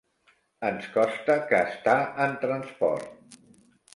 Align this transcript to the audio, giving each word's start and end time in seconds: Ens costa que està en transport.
Ens 0.69 0.85
costa 0.95 1.35
que 1.51 1.59
està 1.75 1.95
en 2.27 2.35
transport. 2.47 3.39